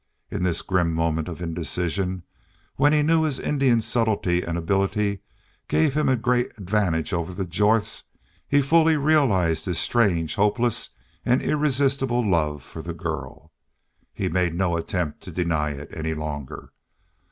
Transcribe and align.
In 0.31 0.41
this 0.41 0.63
grim 0.63 0.95
moment 0.95 1.27
of 1.27 1.43
indecision, 1.43 2.23
when 2.75 2.91
he 2.91 3.03
knew 3.03 3.21
his 3.21 3.37
Indian 3.37 3.81
subtlety 3.81 4.41
and 4.41 4.57
ability 4.57 5.21
gave 5.67 5.93
him 5.93 6.09
a 6.09 6.15
great 6.15 6.51
advantage 6.57 7.13
over 7.13 7.35
the 7.35 7.45
Jorths, 7.45 8.05
he 8.47 8.63
fully 8.63 8.97
realized 8.97 9.65
his 9.65 9.77
strange, 9.77 10.33
hopeless, 10.33 10.89
and 11.23 11.39
irresistible 11.39 12.27
love 12.27 12.63
for 12.63 12.81
the 12.81 12.95
girl. 12.95 13.51
He 14.11 14.27
made 14.27 14.55
no 14.55 14.75
attempt 14.75 15.21
to 15.21 15.31
deny 15.31 15.69
it 15.69 15.91
any 15.93 16.15
longer. 16.15 16.71